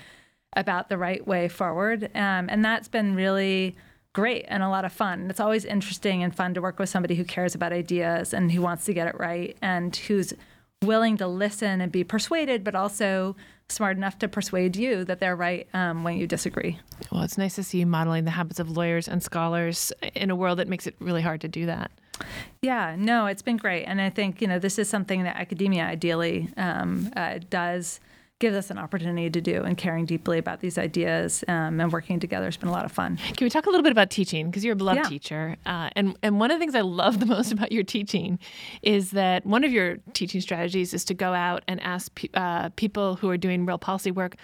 [0.55, 2.05] about the right way forward.
[2.15, 3.77] Um, and that's been really
[4.17, 5.29] great and a lot of fun.
[5.29, 8.63] It's always interesting and fun to work with somebody who cares about ideas and who
[8.63, 10.33] wants to get it right and who's
[10.83, 13.37] willing to listen and be persuaded, but also
[13.69, 16.81] smart enough to persuade you that they're right um, when you disagree.
[17.13, 20.35] Well, it's nice to see you modeling the habits of lawyers and scholars in a
[20.35, 21.91] world that makes it really hard to do that.
[22.63, 25.85] Yeah, no, it's been great, and I think you know this is something that academia
[25.85, 28.01] ideally um, uh, does
[28.39, 32.21] gives us an opportunity to do and caring deeply about these ideas um, and working
[32.21, 33.17] together has been a lot of fun.
[33.17, 34.51] Can we talk a little bit about teaching?
[34.51, 35.09] Because you're a beloved Yeah.
[35.09, 35.57] teacher.
[35.65, 38.39] Uh, and, and one of the things I love the most about your teaching
[38.83, 42.69] is that one of your teaching strategies is to go out and ask pe- uh,
[42.77, 44.37] people who are doing real policy work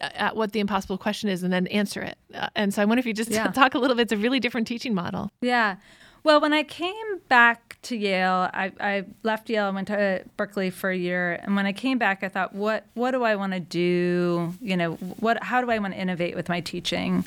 [0.00, 2.16] uh, at what the impossible question is and then answer it.
[2.34, 3.46] Uh, and so I wonder if you just Yeah.
[3.52, 4.02] talk a little bit.
[4.04, 5.30] It's a really different teaching model.
[5.42, 5.76] Yeah.
[6.24, 10.70] Well, when I came back to Yale, I, I left Yale and went to Berkeley
[10.70, 11.40] for a year.
[11.42, 14.54] And when I came back, I thought, what what do I want to do?
[14.60, 17.24] You know, what how do I want to innovate with my teaching?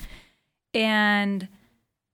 [0.74, 1.48] And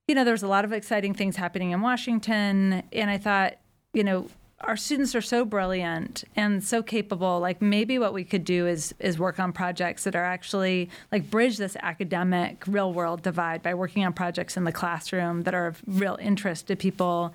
[0.07, 3.57] you know, there was a lot of exciting things happening in Washington, and I thought,
[3.93, 4.27] you know,
[4.61, 8.93] our students are so brilliant and so capable like maybe what we could do is
[8.99, 13.73] is work on projects that are actually like bridge this academic real world divide by
[13.73, 17.33] working on projects in the classroom that are of real interest to people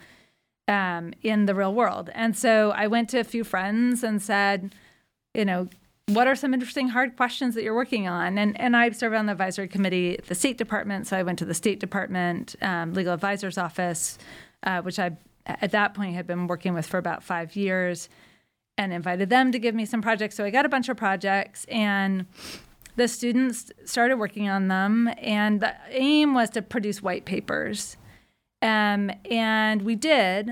[0.68, 2.10] um, in the real world.
[2.14, 4.74] And so i went to a few friends and said
[5.34, 5.68] you know
[6.08, 8.38] what are some interesting hard questions that you're working on?
[8.38, 11.06] And and i serve on the advisory committee at the state department.
[11.06, 14.18] So i went to the state department um, legal advisor's office
[14.62, 18.08] uh, which i at that point had been working with for about five years
[18.78, 20.34] and invited them to give me some projects.
[20.36, 22.26] So i got a bunch of projects and
[22.96, 27.96] the students started working on them, and the aim was to produce white papers.
[28.64, 30.50] Um, and we did.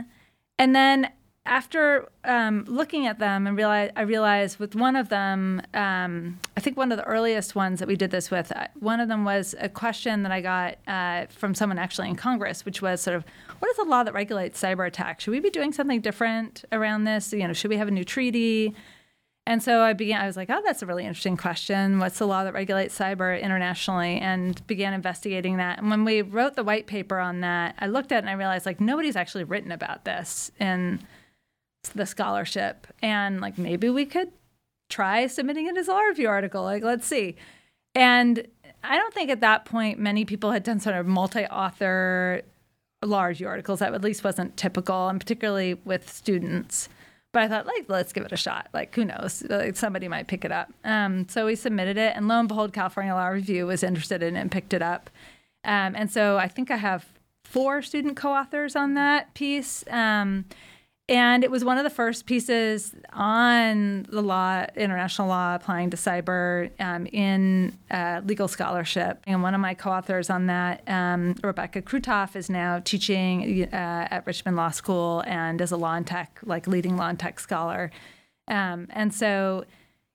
[0.58, 1.10] And then
[1.44, 6.60] after um, looking at them and realize, I realized with one of them, um, I
[6.60, 9.24] think one of the earliest ones that we did this with, uh, one of them
[9.24, 13.16] was a question that I got uh, from someone actually in Congress, which was sort
[13.16, 13.24] of,
[13.58, 15.24] what is the law that regulates cyber attacks?
[15.24, 17.32] Should we be doing something different around this?
[17.32, 18.74] You know, should we have a new treaty?
[19.44, 21.98] And so I began, I was like, oh, that's a really interesting question.
[21.98, 24.18] What's the law that regulates cyber internationally?
[24.18, 25.78] And began investigating that.
[25.78, 28.34] And when we wrote the white paper on that, I looked at it and I
[28.34, 31.00] realized like nobody's actually written about this in
[31.94, 32.86] the scholarship.
[33.02, 34.30] And like maybe we could
[34.88, 36.62] try submitting it as a law review article.
[36.62, 37.34] Like, let's see.
[37.96, 38.46] And
[38.84, 42.42] I don't think at that point many people had done sort of multi author
[43.02, 43.80] law review articles.
[43.80, 46.88] That at least wasn't typical, and particularly with students.
[47.32, 48.68] But I thought, like, let's give it a shot.
[48.74, 49.42] Like, who knows?
[49.48, 50.70] Like, somebody might pick it up.
[50.84, 54.36] Um, so we submitted it, and lo and behold, California Law Review was interested in
[54.36, 55.08] it and picked it up.
[55.64, 57.06] Um, and so I think I have
[57.44, 59.84] four student co-authors on that piece.
[59.90, 60.44] Um,
[61.08, 65.96] and it was one of the first pieces on the law, international law applying to
[65.96, 69.20] cyber um, in uh, legal scholarship.
[69.26, 74.08] And one of my co authors on that, um, Rebecca Crootof, is now teaching uh,
[74.10, 77.40] at Richmond Law School and is a law and tech, like leading law and tech
[77.40, 77.90] scholar.
[78.46, 79.64] Um, and so,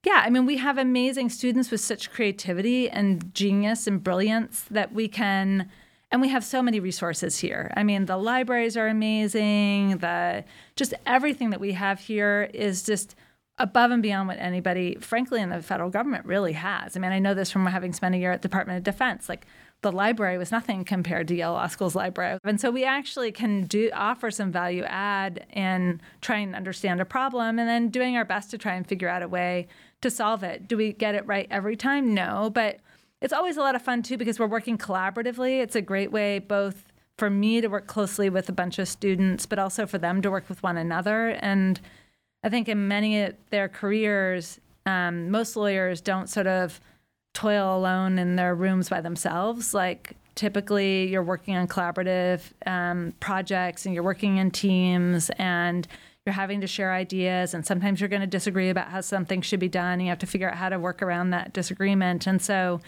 [0.05, 4.93] yeah, I mean, we have amazing students with such creativity and genius and brilliance that
[4.93, 5.69] we can
[6.11, 7.71] and we have so many resources here.
[7.75, 9.97] I mean, the libraries are amazing.
[9.97, 13.15] The just everything that we have here is just
[13.59, 16.95] above and beyond what anybody, frankly, in the federal government really has.
[16.95, 19.27] I mean, I know this from having spent a year at the Department of Defense.
[19.27, 19.47] Like
[19.81, 22.39] the library was nothing compared to Yale Law School's library.
[22.43, 27.05] And so we actually can do offer some value add in trying to understand a
[27.05, 29.67] problem and then doing our best to try and figure out a way
[30.01, 30.67] to solve it.
[30.67, 32.13] Do we get it right every time?
[32.13, 32.79] No, but
[33.21, 35.61] it's always a lot of fun too because we're working collaboratively.
[35.61, 36.85] It's a great way both
[37.17, 40.29] for me to work closely with a bunch of students, but also for them to
[40.29, 41.29] work with one another.
[41.29, 41.79] And
[42.43, 46.79] I think in many of their careers, um, most lawyers don't sort of
[47.33, 49.73] toil alone in their rooms by themselves.
[49.73, 55.87] Like typically, you're working on collaborative um, projects and you're working in teams and
[56.25, 57.53] you're having to share ideas.
[57.53, 59.93] And sometimes you're going to disagree about how something should be done.
[59.93, 62.27] And You have to figure out how to work around that disagreement.
[62.27, 62.79] And so,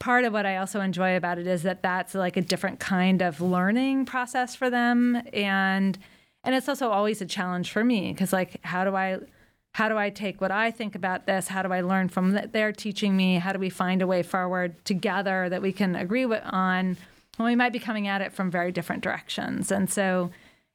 [0.00, 3.22] part of what I also enjoy about it is that that's like a different kind
[3.22, 5.96] of learning process for them and
[6.42, 9.20] and it's also always a challenge for me because like how do I
[9.74, 11.48] how do I take what I think about this?
[11.48, 13.36] How do I learn from that they're teaching me?
[13.36, 16.96] How do we find a way forward together that we can agree with, on?
[17.38, 19.70] Well, we might be coming at it from very different directions.
[19.70, 20.30] And so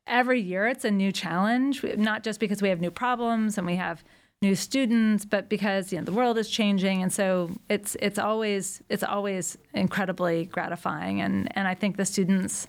[0.07, 3.75] every year it's a new challenge, not just because we have new problems and we
[3.75, 4.03] have
[4.41, 8.81] new students, but because you know the world is changing, and so it's it's always
[8.89, 12.67] it's always incredibly gratifying, and and I think the students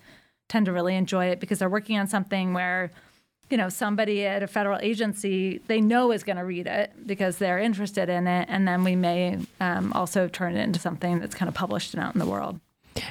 [0.49, 2.91] tend to really enjoy it because they're working on something where
[3.49, 7.37] you know somebody at a federal agency they know is going to read it because
[7.37, 11.35] they're interested in it and then we may um, also turn it into something that's
[11.35, 12.59] kind of published and out in the world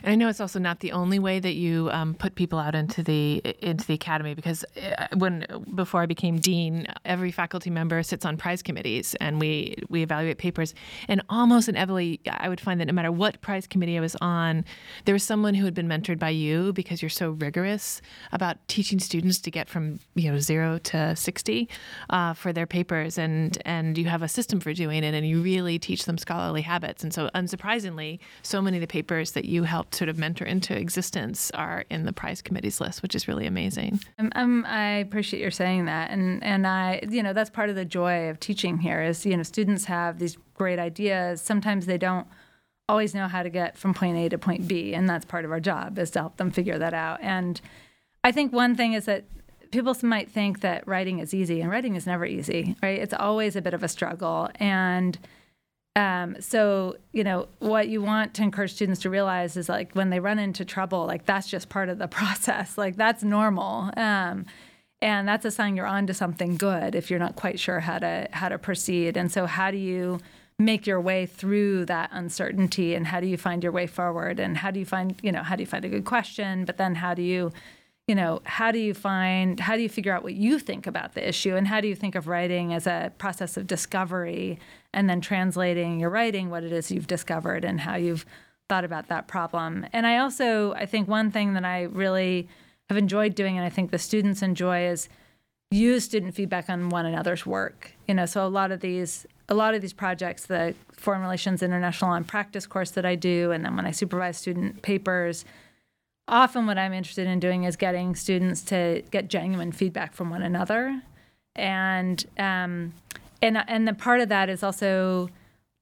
[0.03, 2.75] and I know it's also not the only way that you um, put people out
[2.75, 8.03] into the into the academy because uh, when before I became dean, every faculty member
[8.03, 10.75] sits on prize committees and we we evaluate papers.
[11.09, 14.65] And almost inevitably, I would find that no matter what prize committee I was on,
[15.05, 18.01] there was someone who had been mentored by you because you're so rigorous
[18.33, 21.69] about teaching students to get from you know zero to sixty
[22.11, 25.43] uh, for their papers, and and you have a system for doing it, and you
[25.43, 27.03] really teach them scholarly habits.
[27.05, 30.47] And so, unsurprisingly, so many of the papers that you help helped sort of mentor
[30.47, 34.01] into existence are in the prize committee's list, which is really amazing.
[34.19, 37.77] Um, um, I appreciate your saying that, and and I, you know, that's part of
[37.77, 41.43] the joy of teaching here is you know students have these great ideas.
[41.43, 42.27] Sometimes they don't
[42.89, 45.51] always know how to get from point A to point B, and that's part of
[45.51, 47.19] our job is to help them figure that out.
[47.21, 47.61] And
[48.25, 49.25] I think one thing is that
[49.73, 52.99] people might think that writing is easy, and writing is never easy, right?
[52.99, 55.19] It's always a bit of a struggle, and
[55.97, 60.11] um, so, you know, what you want to encourage students to realize is like when
[60.11, 62.77] they run into trouble, like that's just part of the process.
[62.77, 63.91] Like that's normal.
[63.97, 64.45] Um,
[65.01, 67.99] and that's a sign you're on to something good if you're not quite sure how
[67.99, 69.17] to how to proceed.
[69.17, 70.21] And so how do you
[70.59, 74.57] make your way through that uncertainty and how do you find your way forward and
[74.57, 76.95] how do you find, you know, how do you find a good question, but then
[76.95, 77.53] how do you
[78.07, 81.15] you know, how do you find, how do you figure out what you think about
[81.15, 84.59] the issue, and how do you think of writing as a process of discovery,
[84.93, 88.25] and then translating your writing what it is you've discovered and how you've
[88.69, 89.87] thought about that problem.
[89.93, 92.49] And I also, I think one thing that I really
[92.89, 95.09] have enjoyed doing, and I think the students enjoy, is
[95.73, 97.93] use student feedback on one another's work.
[98.07, 101.63] You know, so a lot of these a lot of these projects, the Foreign Relations
[101.63, 105.45] International and Practice course that I do, and then when I supervise student papers,
[106.29, 110.43] often what I'm interested in doing is getting students to get genuine feedback from one
[110.43, 111.03] another,
[111.55, 112.95] and um,
[113.43, 115.29] and and the part of that is also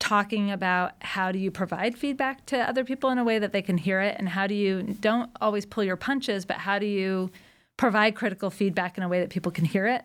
[0.01, 3.63] talking about how do you provide feedback to other people in a way that they
[3.63, 6.87] can hear it, and how do you don't always pull your punches, but how do
[6.87, 7.31] you
[7.77, 10.05] provide critical feedback in a way that people can hear it,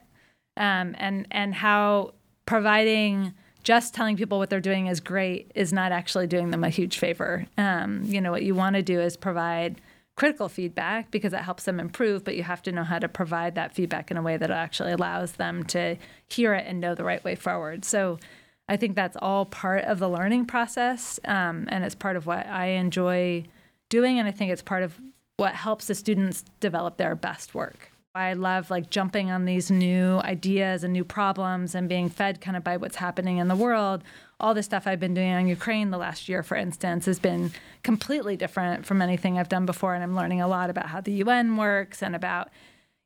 [0.58, 2.14] um, and and how
[2.46, 6.70] providing just telling people what they're doing is great is not actually doing them a
[6.70, 7.46] huge favor.
[7.58, 9.82] Um, you know what you want to do is provide
[10.20, 13.55] critical feedback because it helps them improve, but you have to know how to provide
[13.55, 15.95] that feedback in a way that actually allows them to
[16.28, 17.86] hear it and know the right way forward.
[17.86, 18.20] So
[18.67, 22.45] I think that's all part of the learning process, um, and it's part of what
[22.47, 23.45] I enjoy
[23.88, 24.99] doing, and I think it's part of
[25.38, 27.89] what helps the students develop their best work.
[28.13, 32.57] I love like jumping on these new ideas and new problems and being fed kind
[32.57, 34.03] of by what's happening in the world.
[34.40, 37.52] All the stuff I've been doing on Ukraine the last year, for instance, has been
[37.84, 39.94] completely different from anything I've done before.
[39.96, 42.50] And I'm learning a lot about how the UN works and about,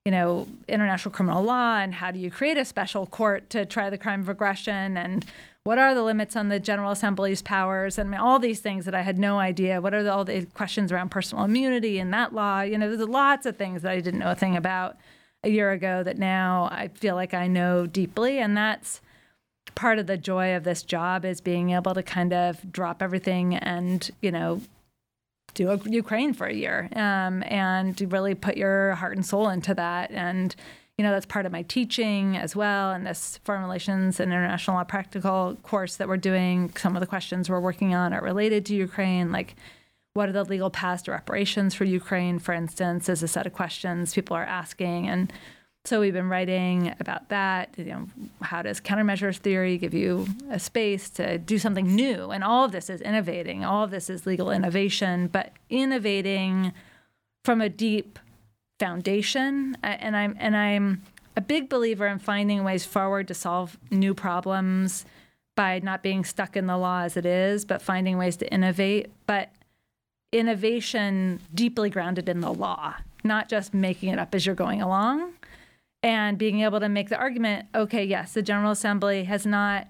[0.05, 3.89] you know, international criminal law and how do you create a special court to try
[3.89, 5.25] the crime of aggression and
[5.63, 9.01] what are the limits on the General Assembly's powers and all these things that I
[9.01, 9.79] had no idea.
[9.79, 12.61] What are the, all the questions around personal immunity and that law?
[12.61, 14.97] You know, there's lots of things that I didn't know a thing about
[15.43, 19.01] a year ago that now I feel like I know deeply, and that's
[19.75, 23.55] part of the joy of this job is being able to kind of drop everything
[23.55, 24.61] and you know
[25.53, 29.73] do a Ukraine for a year um, and really put your heart and soul into
[29.73, 30.55] that and
[30.97, 32.91] you know, that's part of my teaching as well.
[32.91, 37.07] And this foreign relations and international law practical course that we're doing, some of the
[37.07, 39.55] questions we're working on are related to Ukraine, like
[40.13, 43.53] what are the legal paths to reparations for Ukraine, for instance, is a set of
[43.53, 45.07] questions people are asking.
[45.07, 45.33] And
[45.85, 47.73] so we've been writing about that.
[47.77, 48.07] You know,
[48.41, 52.31] how does countermeasures theory give you a space to do something new?
[52.31, 53.65] And all of this is innovating.
[53.65, 56.71] All of this is legal innovation, but innovating
[57.43, 58.19] from a deep
[58.79, 61.01] foundation and i'm and i'm
[61.37, 65.05] a big believer in finding ways forward to solve new problems
[65.55, 69.11] by not being stuck in the law as it is but finding ways to innovate
[69.27, 69.49] but
[70.31, 75.31] innovation deeply grounded in the law not just making it up as you're going along
[76.03, 79.87] and being able to make the argument okay yes the general assembly has not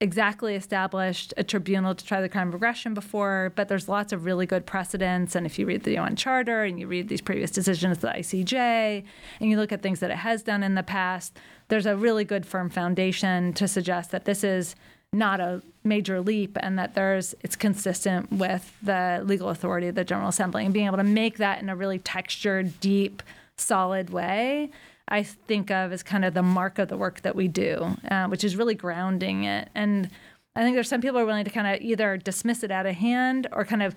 [0.00, 4.24] exactly established a tribunal to try the crime of aggression before, but there's lots of
[4.24, 5.34] really good precedents.
[5.34, 8.08] And if you read the UN Charter and you read these previous decisions of the
[8.08, 9.04] ICJ
[9.40, 11.36] and you look at things that it has done in the past,
[11.68, 14.74] there's a really good firm foundation to suggest that this is
[15.12, 20.04] not a major leap and that there's it's consistent with the legal authority of the
[20.04, 23.22] General Assembly and being able to make that in a really textured, deep,
[23.56, 24.70] solid way
[25.08, 28.26] I think of as kind of the mark of the work that we do, uh,
[28.26, 29.68] which is really grounding it.
[29.74, 30.10] And
[30.54, 32.94] I think there's some people are willing to kind of either dismiss it out of
[32.96, 33.94] hand or kind of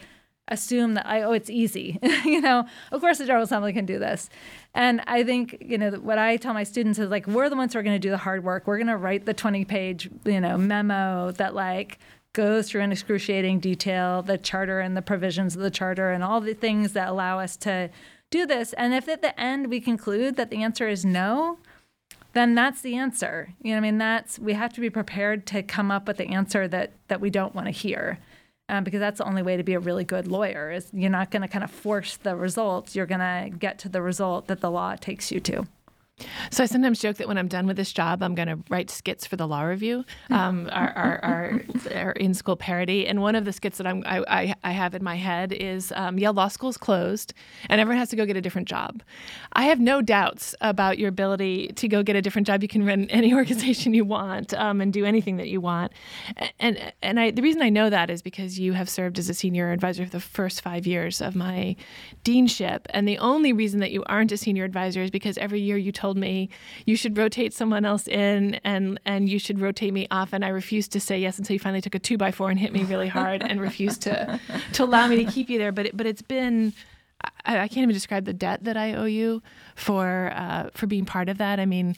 [0.48, 2.00] assume that I, oh, it's easy.
[2.26, 4.30] you know, of course the General Assembly can do this.
[4.74, 7.74] And I think, you know, what I tell my students is like, we're the ones
[7.74, 8.68] who are going to do the hard work.
[8.68, 12.00] We're going to write the 20 page, you know, memo that like
[12.34, 16.42] goes through in excruciating detail the charter and the provisions of the charter and all
[16.42, 17.90] the things that allow us to
[18.34, 18.74] do this.
[18.74, 21.60] And if at the end we conclude that the answer is no,
[22.34, 23.54] then that's the answer.
[23.62, 26.28] You know, I mean, that's we have to be prepared to come up with the
[26.28, 28.20] answer that that we don't want to hear,
[28.70, 30.72] um, because that's the only way to be a really good lawyer.
[30.72, 32.96] Is you're not going to kind of force the results.
[32.96, 35.66] You're going to get to the result that the law takes you to.
[36.52, 38.90] So I sometimes joke that when I'm done with this job, I'm going to write
[38.90, 41.62] skits for the Law Review, um, our, our, our,
[41.96, 43.08] our, in-school parody.
[43.08, 46.20] And one of the skits that I'm, I, I have in my head is um,
[46.20, 47.34] Yale Law School is closed,
[47.70, 49.02] and everyone has to go get a different job.
[49.54, 52.62] I have no doubts about your ability to go get a different job.
[52.62, 55.92] You can run any organization you want um, and do anything that you want.
[56.60, 59.34] And and I, the reason I know that is because you have served as a
[59.34, 61.76] senior advisor for the first five years of my
[62.24, 62.82] deanship.
[62.92, 65.92] And the only reason that you aren't a senior advisor is because every year you
[66.04, 66.50] told me
[66.86, 70.34] you should rotate someone else in and and you should rotate me off.
[70.34, 72.60] And I refused to say yes until you finally took a two by four and
[72.60, 74.38] hit me really hard and refused to
[74.74, 75.72] to allow me to keep you there.
[75.72, 76.74] But it, but it's been
[77.46, 79.42] I, I, can't even describe the debt that I owe you
[79.76, 81.58] for uh, for being part of that.
[81.62, 81.96] I mean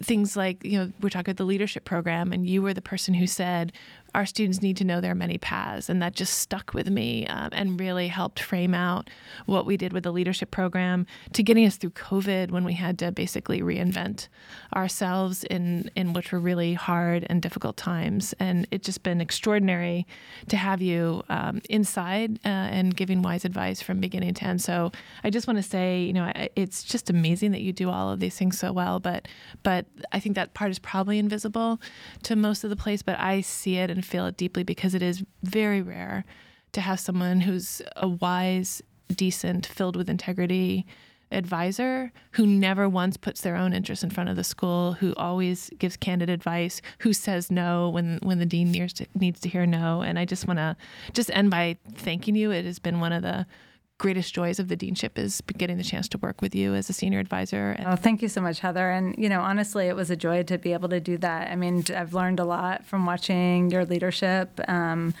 [0.00, 3.14] things like you know we're talking about the leadership program and you were the person
[3.14, 3.72] who said
[4.14, 5.88] our students need to know there are many paths.
[5.88, 9.10] And that just stuck with me um, and really helped frame out
[9.46, 12.98] what we did with the leadership program to getting us through COVID when we had
[13.00, 14.28] to basically reinvent
[14.74, 18.34] ourselves in, in which were really hard and difficult times.
[18.38, 20.06] And it's just been extraordinary
[20.48, 24.62] to have you um, inside uh, and giving wise advice from beginning to end.
[24.62, 24.92] So
[25.24, 28.20] I just want to say, you know, it's just amazing that you do all of
[28.20, 29.00] these things so well.
[29.00, 29.28] But
[29.62, 31.80] but I think that part is probably invisible
[32.24, 33.02] to most of the place.
[33.02, 36.24] But I see it and feel it deeply because it is very rare
[36.70, 40.86] to have someone who's a wise, decent, filled with integrity
[41.32, 45.68] advisor who never once puts their own interests in front of the school, who always
[45.78, 49.66] gives candid advice, who says no when when the dean needs to, needs to hear
[49.66, 50.00] no.
[50.02, 50.76] And I just want to
[51.12, 52.52] just end by thanking you.
[52.52, 53.46] It has been one of the
[53.98, 56.92] greatest joys of the deanship is getting the chance to work with you as a
[56.92, 57.76] senior advisor.
[57.84, 58.90] Oh, thank you so much, Heather.
[58.90, 61.50] And you know, honestly, it was a joy to be able to do that.
[61.50, 64.60] I mean, I've learned a lot from watching your leadership.
[64.68, 65.14] Um,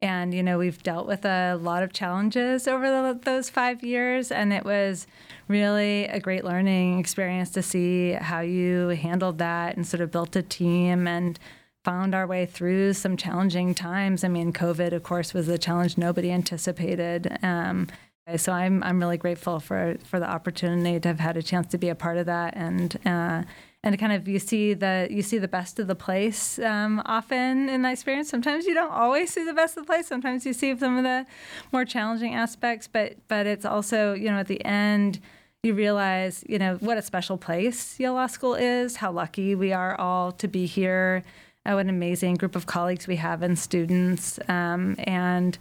[0.00, 4.30] and you know, we've dealt with a lot of challenges over the, those five years,
[4.30, 5.06] and it was
[5.48, 10.36] really a great learning experience to see how you handled that and sort of built
[10.36, 11.38] a team and
[11.84, 14.22] found our way through some challenging times.
[14.22, 17.38] I mean, COVID, of course, was a challenge nobody anticipated.
[17.42, 17.88] Um,
[18.36, 21.78] so I'm I'm really grateful for for the opportunity to have had a chance to
[21.78, 23.42] be a part of that and uh,
[23.82, 27.68] and kind of you see the you see the best of the place um, often
[27.68, 28.28] in that experience.
[28.28, 30.06] Sometimes you don't always see the best of the place.
[30.06, 31.26] Sometimes you see some of the
[31.72, 35.20] more challenging aspects, but but it's also you know at the end
[35.62, 39.72] you realize you know what a special place Yale Law School is, how lucky we
[39.72, 41.22] are all to be here,
[41.64, 45.56] oh, what an amazing group of colleagues we have and students, um, and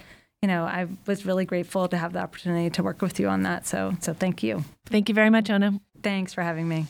[0.47, 3.43] you know, I was really grateful to have the opportunity to work with you on
[3.43, 3.67] that.
[3.67, 4.63] So, so thank you.
[4.85, 5.81] Thank you very much, Oona.
[6.01, 6.85] Thanks for having me.